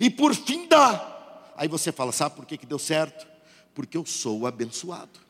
[0.00, 1.52] E por fim dá.
[1.56, 3.26] Aí você fala, sabe por que, que deu certo?
[3.74, 5.20] Porque eu sou abençoado.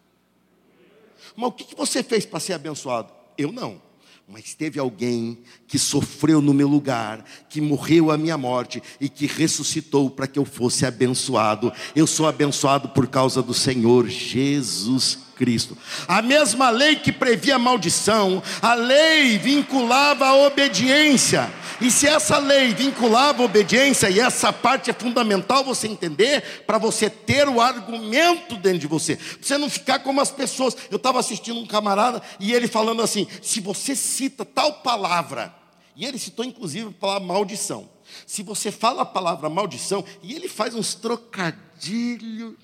[1.36, 3.12] Mas o que você fez para ser abençoado?
[3.36, 3.80] Eu não.
[4.26, 9.26] Mas teve alguém que sofreu no meu lugar, que morreu a minha morte e que
[9.26, 11.70] ressuscitou para que eu fosse abençoado.
[11.94, 15.76] Eu sou abençoado por causa do Senhor Jesus Cristo.
[16.08, 21.52] A mesma lei que previa maldição, a lei vinculava a obediência.
[21.80, 26.78] E se essa lei vinculava a obediência, e essa parte é fundamental você entender, para
[26.78, 30.76] você ter o argumento dentro de você, você não ficar como as pessoas.
[30.90, 35.54] Eu estava assistindo um camarada e ele falando assim: se você cita tal palavra,
[35.96, 37.88] e ele citou inclusive a palavra maldição.
[38.26, 42.54] Se você fala a palavra maldição, e ele faz uns trocadilhos.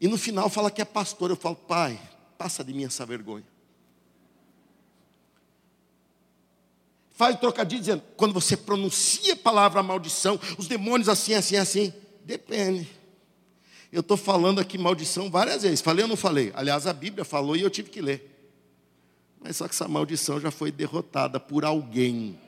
[0.00, 1.30] E no final fala que é pastor.
[1.30, 1.98] Eu falo, pai,
[2.36, 3.44] passa de mim essa vergonha.
[7.16, 11.92] Faz trocadilho dizendo, quando você pronuncia a palavra maldição, os demônios assim, assim, assim.
[12.22, 12.86] Depende.
[13.90, 15.80] Eu estou falando aqui maldição várias vezes.
[15.80, 16.52] Falei ou não falei?
[16.54, 18.54] Aliás, a Bíblia falou e eu tive que ler.
[19.40, 22.38] Mas só que essa maldição já foi derrotada por alguém.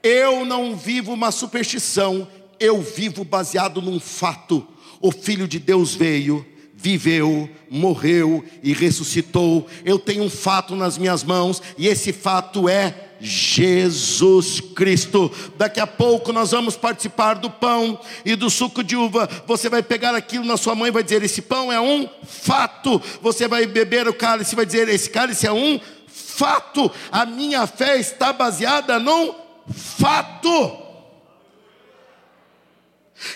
[0.00, 2.28] Eu não vivo uma superstição,
[2.60, 4.64] eu vivo baseado num fato.
[5.00, 9.66] O Filho de Deus veio, viveu, morreu e ressuscitou.
[9.84, 15.30] Eu tenho um fato nas minhas mãos e esse fato é Jesus Cristo.
[15.56, 19.28] Daqui a pouco nós vamos participar do pão e do suco de uva.
[19.46, 23.00] Você vai pegar aquilo na sua mão e vai dizer: Esse pão é um fato.
[23.20, 26.90] Você vai beber o cálice e vai dizer: Esse cálice é um fato.
[27.10, 29.34] A minha fé está baseada num
[29.72, 30.86] fato.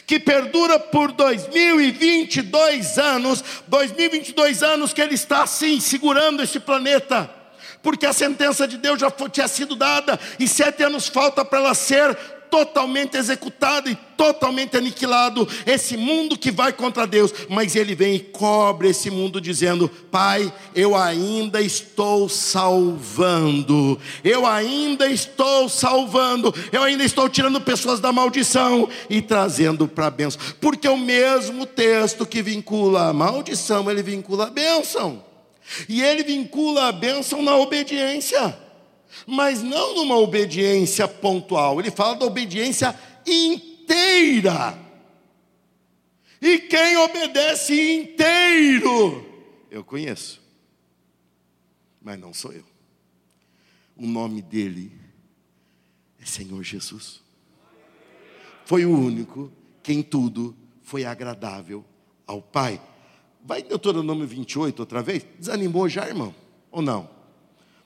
[0.07, 7.42] Que perdura por 2022 anos, 2022 anos que ele está assim segurando esse planeta
[7.83, 11.59] porque a sentença de Deus já foi, tinha sido dada, e sete anos falta para
[11.59, 12.17] ela ser
[12.53, 15.49] totalmente executado e totalmente aniquilado.
[15.65, 20.53] Esse mundo que vai contra Deus, mas ele vem e cobre esse mundo dizendo: Pai,
[20.75, 28.87] eu ainda estou salvando, eu ainda estou salvando, eu ainda estou tirando pessoas da maldição
[29.09, 34.49] e trazendo para a bênção, porque o mesmo texto que vincula a maldição, ele vincula
[34.49, 35.32] a bênção.
[35.89, 38.59] E ele vincula a bênção na obediência,
[39.27, 44.79] mas não numa obediência pontual, ele fala da obediência inteira.
[46.41, 49.25] E quem obedece inteiro,
[49.71, 50.43] eu conheço,
[52.01, 52.65] mas não sou eu.
[53.97, 54.91] O nome dele
[56.21, 57.23] é Senhor Jesus.
[58.65, 59.53] Foi o único
[59.83, 61.85] que em tudo foi agradável
[62.27, 62.81] ao Pai.
[63.45, 65.27] Vai Deuteronômio 28 outra vez?
[65.39, 66.33] Desanimou já, irmão?
[66.71, 67.11] Ou não?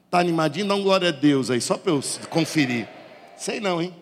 [0.04, 0.68] Está animadinho?
[0.68, 2.86] Dá um glória a Deus aí, só para eu conferir.
[3.38, 3.94] Sei não, hein?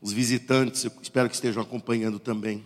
[0.00, 2.64] Os visitantes, eu espero que estejam acompanhando também,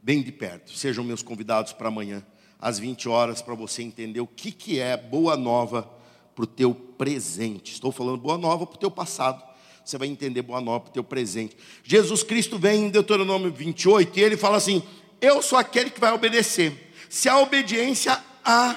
[0.00, 0.76] bem de perto.
[0.76, 2.24] Sejam meus convidados para amanhã,
[2.60, 5.90] às 20 horas, para você entender o que, que é boa nova
[6.34, 7.72] para o teu presente.
[7.72, 9.53] Estou falando boa nova para o teu passado
[9.84, 11.56] você vai entender boa nova para o teu presente.
[11.82, 14.82] Jesus Cristo vem em Deuteronômio 28 e ele fala assim:
[15.20, 16.92] Eu sou aquele que vai obedecer.
[17.10, 18.76] Se a obediência há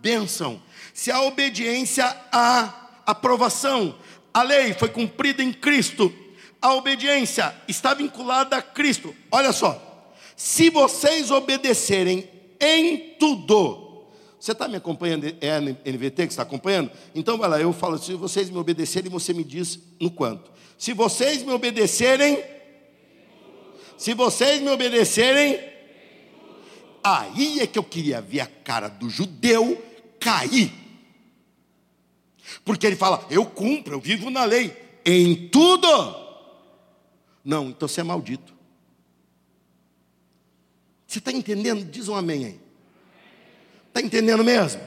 [0.00, 0.60] bênção,
[0.94, 3.94] se a obediência há aprovação,
[4.32, 6.12] a lei foi cumprida em Cristo,
[6.60, 9.14] a obediência está vinculada a Cristo.
[9.30, 12.28] Olha só, se vocês obedecerem
[12.58, 13.85] em tudo,
[14.38, 15.26] você está me acompanhando?
[15.40, 16.90] É a NVT que está acompanhando?
[17.14, 20.50] Então vai lá, eu falo, se vocês me obedecerem, você me diz no quanto.
[20.78, 22.44] Se vocês me obedecerem,
[23.96, 25.58] se vocês me obedecerem,
[27.02, 29.82] aí é que eu queria ver a cara do judeu
[30.20, 30.72] cair.
[32.64, 35.88] Porque ele fala, eu cumpro, eu vivo na lei, em tudo.
[37.44, 38.54] Não, então você é maldito.
[41.06, 41.84] Você está entendendo?
[41.84, 42.65] Diz um amém aí.
[43.96, 44.82] Está entendendo mesmo?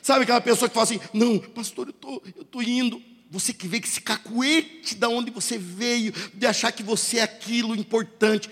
[0.00, 3.02] Sabe aquela pessoa que fala assim: Não, pastor, eu tô, estou tô indo.
[3.30, 7.22] Você que vê que esse cacuete da onde você veio, de achar que você é
[7.22, 8.48] aquilo importante.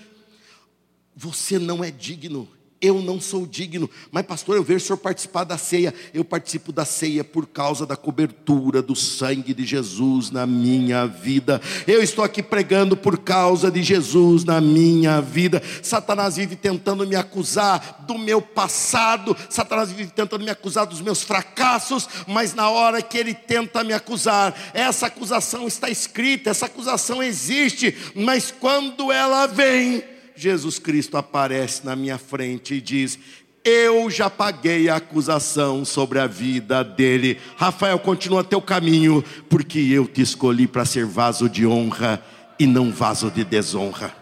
[1.17, 2.47] Você não é digno
[2.81, 5.93] eu não sou digno, mas pastor, eu vejo o senhor participar da ceia.
[6.15, 11.61] Eu participo da ceia por causa da cobertura do sangue de Jesus na minha vida.
[11.87, 15.61] Eu estou aqui pregando por causa de Jesus na minha vida.
[15.83, 21.23] Satanás vive tentando me acusar do meu passado, Satanás vive tentando me acusar dos meus
[21.23, 27.23] fracassos, mas na hora que ele tenta me acusar, essa acusação está escrita, essa acusação
[27.23, 30.03] existe, mas quando ela vem,
[30.41, 33.19] Jesus Cristo aparece na minha frente e diz:
[33.65, 37.39] eu já paguei a acusação sobre a vida dele.
[37.55, 42.25] Rafael, continua teu caminho, porque eu te escolhi para ser vaso de honra
[42.59, 44.17] e não vaso de desonra.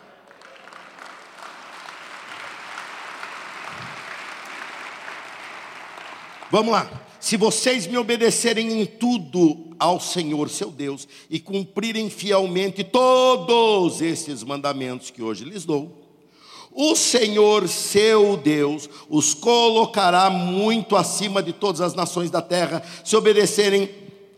[6.50, 6.90] Vamos lá.
[7.20, 14.42] Se vocês me obedecerem em tudo ao Senhor seu Deus e cumprirem fielmente todos esses
[14.42, 16.05] mandamentos que hoje lhes dou,
[16.76, 23.16] o Senhor seu Deus os colocará muito acima de todas as nações da terra, se
[23.16, 23.88] obedecerem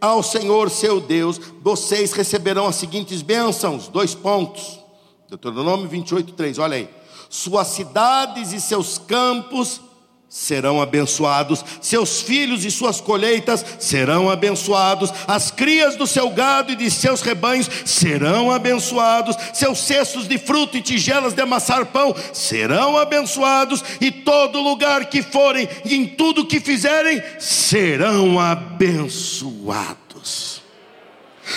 [0.01, 4.79] ao Senhor seu Deus, vocês receberão as seguintes bênçãos: dois pontos.
[5.29, 6.89] Deuteronômio 28, 3, olha aí.
[7.29, 9.81] Suas cidades e seus campos
[10.29, 16.77] serão abençoados, seus filhos e suas colheitas serão abençoados, as crias do seu gado e
[16.77, 22.97] de seus rebanhos serão abençoados, seus cestos de fruto e tigelas de amassar pão serão
[22.97, 30.08] abençoados, e todo lugar que forem e em tudo que fizerem serão abençoados.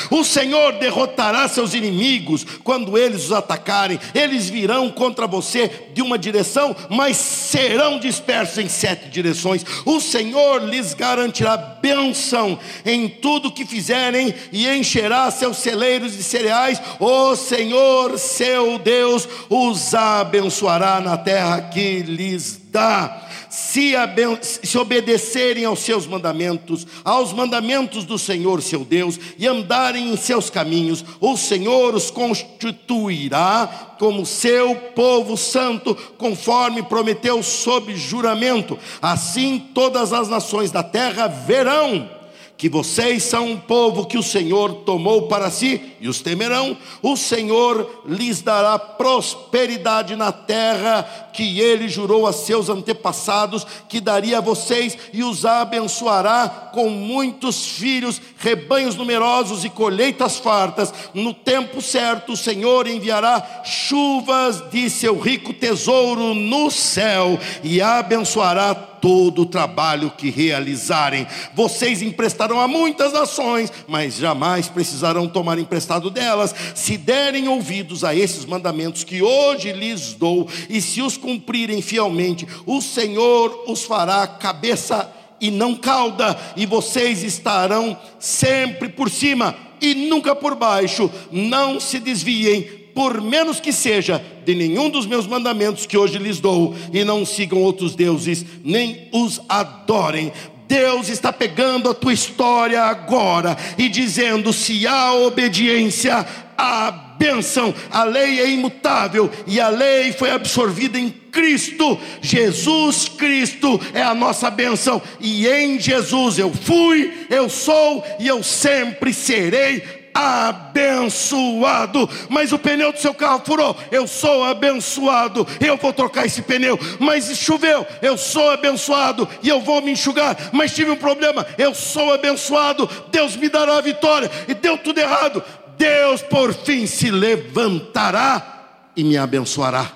[0.09, 3.99] O Senhor derrotará seus inimigos quando eles os atacarem.
[4.13, 9.65] Eles virão contra você de uma direção, mas serão dispersos em sete direções.
[9.85, 16.81] O Senhor lhes garantirá bênção em tudo que fizerem e encherá seus celeiros de cereais.
[16.99, 23.91] O Senhor, seu Deus, os abençoará na terra que lhes dá se,
[24.39, 30.49] se obedecerem aos seus mandamentos, aos mandamentos do Senhor seu Deus, e andarem em seus
[30.49, 38.79] caminhos, o Senhor os constituirá como seu povo santo, conforme prometeu sob juramento.
[39.01, 42.20] Assim todas as nações da terra verão
[42.61, 47.17] que vocês são um povo que o Senhor tomou para si e os temerão, o
[47.17, 54.41] Senhor lhes dará prosperidade na terra que ele jurou a seus antepassados que daria a
[54.41, 60.93] vocês e os abençoará com muitos filhos, rebanhos numerosos e colheitas fartas.
[61.15, 68.90] No tempo certo, o Senhor enviará chuvas de seu rico tesouro no céu e abençoará
[69.01, 71.27] todo o trabalho que realizarem.
[71.53, 78.15] Vocês emprestarão a muitas nações, mas jamais precisarão tomar emprestado delas, se derem ouvidos a
[78.15, 84.25] esses mandamentos que hoje lhes dou, e se os cumprirem fielmente, o Senhor os fará
[84.27, 91.09] cabeça e não cauda, e vocês estarão sempre por cima e nunca por baixo.
[91.31, 96.39] Não se desviem por menos que seja, de nenhum dos meus mandamentos que hoje lhes
[96.39, 100.31] dou, e não sigam outros deuses, nem os adorem.
[100.67, 106.25] Deus está pegando a tua história agora e dizendo: se há obediência,
[106.57, 113.79] há bênção, a lei é imutável e a lei foi absorvida em Cristo, Jesus Cristo
[113.93, 120.00] é a nossa bênção, e em Jesus eu fui, eu sou e eu sempre serei
[120.13, 122.09] abençoado.
[122.29, 125.47] Mas o pneu do seu carro furou, eu sou abençoado.
[125.59, 126.79] Eu vou trocar esse pneu.
[126.99, 130.37] Mas choveu, eu sou abençoado e eu vou me enxugar.
[130.51, 132.89] Mas tive um problema, eu sou abençoado.
[133.11, 135.43] Deus me dará a vitória e deu tudo errado.
[135.77, 138.51] Deus por fim se levantará
[138.95, 139.89] e me abençoará,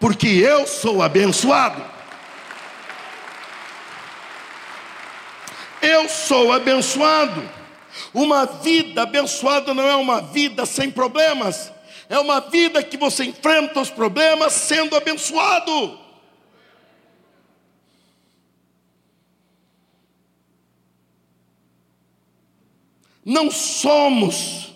[0.00, 1.82] porque eu sou abençoado.
[5.82, 7.55] Eu sou abençoado.
[8.12, 11.72] Uma vida abençoada não é uma vida sem problemas,
[12.08, 15.98] é uma vida que você enfrenta os problemas sendo abençoado.
[23.24, 24.72] Não somos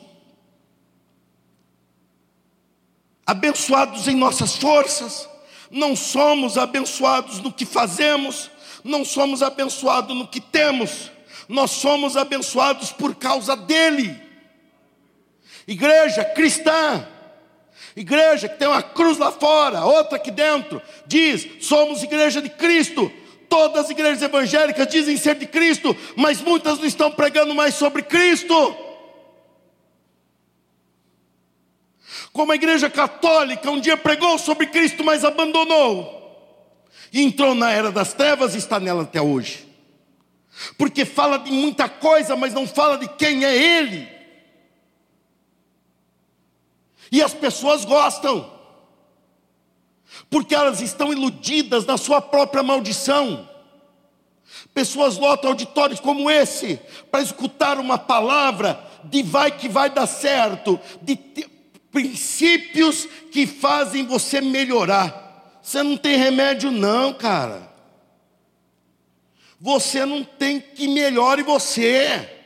[3.25, 5.29] abençoados em nossas forças,
[5.71, 8.51] não somos abençoados no que fazemos,
[8.83, 11.13] não somos abençoados no que temos
[11.51, 14.17] nós somos abençoados por causa dele.
[15.67, 17.07] Igreja cristã,
[17.97, 23.13] igreja que tem uma cruz lá fora, outra aqui dentro, diz: somos igreja de Cristo.
[23.49, 28.03] Todas as igrejas evangélicas dizem ser de Cristo, mas muitas não estão pregando mais sobre
[28.03, 28.77] Cristo.
[32.33, 36.17] Como a igreja católica um dia pregou sobre Cristo, mas abandonou.
[37.13, 39.70] E entrou na era das trevas e está nela até hoje
[40.77, 44.09] porque fala de muita coisa, mas não fala de quem é Ele.
[47.13, 48.51] E as pessoas gostam,
[50.29, 53.49] porque elas estão iludidas na sua própria maldição.
[54.73, 56.79] Pessoas lotam auditórios como esse
[57.11, 61.17] para escutar uma palavra de vai que vai dar certo, de
[61.91, 65.59] princípios que fazem você melhorar.
[65.63, 67.70] Você não tem remédio, não, cara.
[69.61, 72.39] Você não tem que melhore você.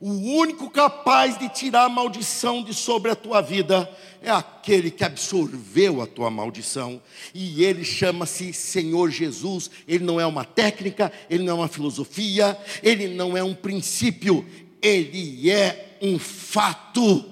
[0.00, 3.90] O único capaz de tirar a maldição de sobre a tua vida
[4.20, 7.02] é aquele que absorveu a tua maldição.
[7.34, 9.70] E ele chama-se Senhor Jesus.
[9.88, 14.46] Ele não é uma técnica, ele não é uma filosofia, ele não é um princípio,
[14.80, 17.24] ele é um fato.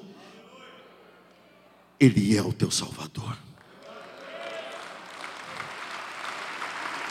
[1.98, 3.36] Ele é o teu Salvador.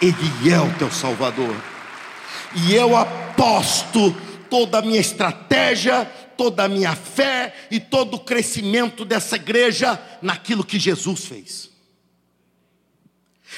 [0.01, 1.78] Ele é o teu Salvador.
[2.55, 4.15] E eu aposto
[4.49, 6.05] toda a minha estratégia,
[6.37, 11.69] toda a minha fé e todo o crescimento dessa igreja naquilo que Jesus fez.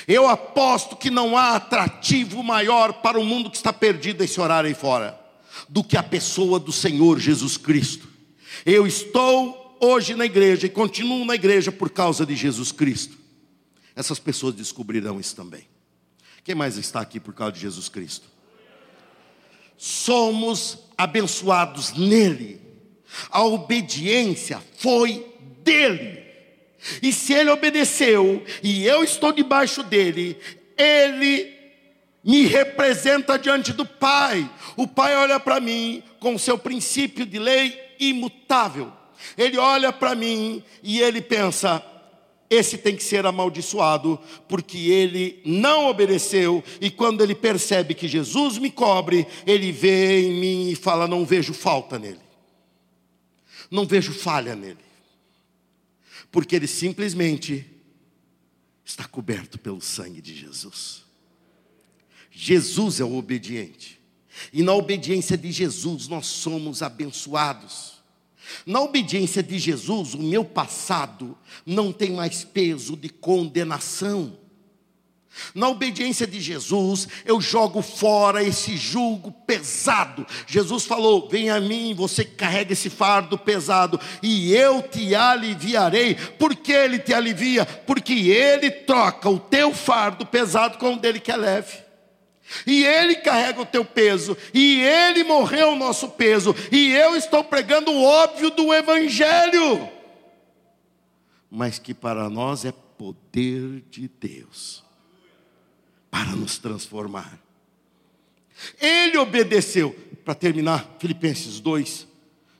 [0.08, 4.68] Eu aposto que não há atrativo maior para o mundo que está perdido esse horário
[4.68, 5.20] aí fora
[5.70, 8.08] do que a pessoa do Senhor Jesus Cristo.
[8.66, 13.18] Eu estou hoje na igreja e continuo na igreja por causa de Jesus Cristo.
[13.96, 15.68] Essas pessoas descobrirão isso também.
[16.44, 18.31] Quem mais está aqui por causa de Jesus Cristo?
[19.84, 22.62] Somos abençoados nele.
[23.32, 25.26] A obediência foi
[25.64, 26.24] dele.
[27.02, 30.38] E se ele obedeceu e eu estou debaixo dele,
[30.78, 31.52] ele
[32.24, 34.48] me representa diante do Pai.
[34.78, 38.94] O Pai olha para mim com seu princípio de lei imutável.
[39.36, 41.84] Ele olha para mim e ele pensa:
[42.52, 48.58] esse tem que ser amaldiçoado, porque ele não obedeceu, e quando ele percebe que Jesus
[48.58, 52.20] me cobre, ele vê em mim e fala: Não vejo falta nele,
[53.72, 54.84] não vejo falha nele,
[56.30, 57.66] porque ele simplesmente
[58.84, 61.06] está coberto pelo sangue de Jesus.
[62.30, 63.98] Jesus é o obediente,
[64.52, 68.01] e na obediência de Jesus nós somos abençoados.
[68.66, 74.38] Na obediência de Jesus, o meu passado não tem mais peso de condenação.
[75.56, 80.28] Na obediência de Jesus, eu jogo fora esse julgo pesado.
[80.46, 86.16] Jesus falou: Vem a mim, você carrega esse fardo pesado, e eu te aliviarei.
[86.16, 87.66] Por que ele te alivia?
[87.66, 91.91] Porque ele troca o teu fardo pesado com o dele que é leve
[92.66, 97.44] e Ele carrega o teu peso, e Ele morreu o nosso peso, e eu estou
[97.44, 99.90] pregando o óbvio do Evangelho,
[101.50, 104.84] mas que para nós é poder de Deus,
[106.10, 107.40] para nos transformar.
[108.80, 109.92] Ele obedeceu,
[110.24, 112.08] para terminar, Filipenses 2,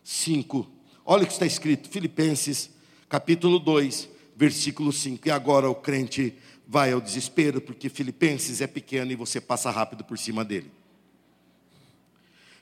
[0.04, 0.70] 5.
[1.06, 2.72] Olha o que está escrito, Filipenses
[3.08, 5.28] capítulo 2, versículo 5.
[5.28, 6.36] E agora o crente
[6.72, 10.72] vai ao desespero, porque Filipenses é pequeno e você passa rápido por cima dele.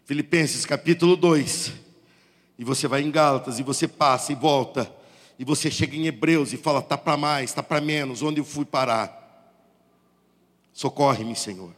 [0.03, 1.73] Filipenses capítulo 2.
[2.57, 4.91] E você vai em Gálatas e você passa e volta.
[5.37, 8.43] E você chega em Hebreus e fala: tá para mais, tá para menos, onde eu
[8.43, 9.53] fui parar?
[10.73, 11.75] Socorre-me, Senhor.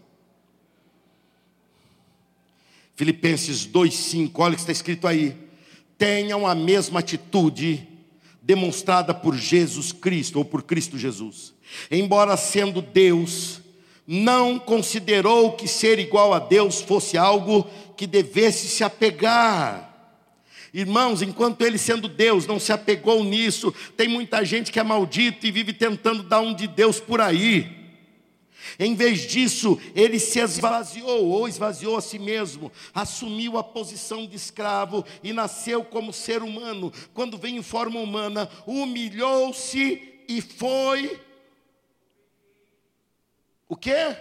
[2.96, 5.38] Filipenses 2,5, olha o que está escrito aí.
[5.98, 7.86] Tenham a mesma atitude
[8.42, 11.60] demonstrada por Jesus Cristo, ou por Cristo Jesus
[11.90, 13.62] embora sendo Deus,
[14.08, 19.90] não considerou que ser igual a Deus fosse algo que devesse se apegar.
[20.74, 25.46] Irmãos, enquanto ele sendo Deus não se apegou nisso, tem muita gente que é maldito
[25.46, 27.82] e vive tentando dar um de Deus por aí.
[28.80, 34.36] Em vez disso, ele se esvaziou ou esvaziou a si mesmo, assumiu a posição de
[34.36, 36.92] escravo e nasceu como ser humano.
[37.14, 41.20] Quando veio em forma humana, humilhou-se e foi
[43.72, 44.16] o quê?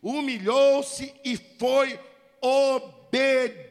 [0.00, 1.98] Humilhou-se e foi
[2.40, 3.68] obediente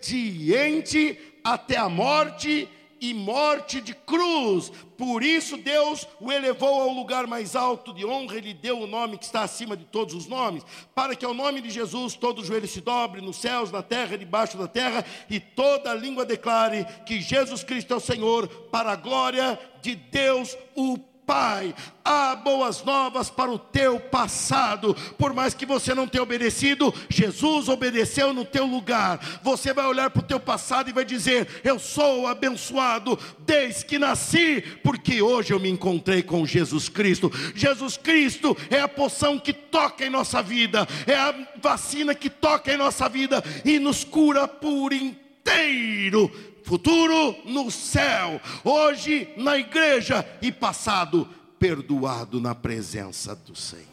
[1.42, 2.68] até a morte
[3.00, 4.70] e morte de cruz.
[4.98, 9.18] Por isso Deus o elevou ao lugar mais alto de honra, ele deu o nome
[9.18, 12.68] que está acima de todos os nomes, para que ao nome de Jesus todo joelho
[12.68, 17.64] se dobre nos céus, na terra, debaixo da terra, e toda língua declare que Jesus
[17.64, 23.52] Cristo é o Senhor, para a glória de Deus o Pai, há boas novas para
[23.52, 24.94] o teu passado.
[25.18, 29.40] Por mais que você não tenha obedecido, Jesus obedeceu no teu lugar.
[29.44, 34.00] Você vai olhar para o teu passado e vai dizer: Eu sou abençoado desde que
[34.00, 37.32] nasci, porque hoje eu me encontrei com Jesus Cristo.
[37.56, 42.74] Jesus Cristo é a poção que toca em nossa vida, é a vacina que toca
[42.74, 50.54] em nossa vida e nos cura por inteiro futuro no céu, hoje na igreja e
[50.54, 51.28] passado
[51.60, 53.84] perdoado na presença do Senhor.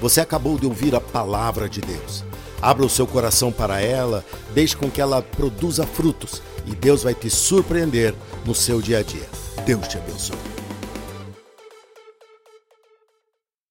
[0.00, 2.24] Você acabou de ouvir a palavra de Deus.
[2.60, 7.14] Abra o seu coração para ela, deixe com que ela produza frutos e Deus vai
[7.14, 8.12] te surpreender
[8.44, 9.28] no seu dia a dia.
[9.64, 10.55] Deus te abençoe.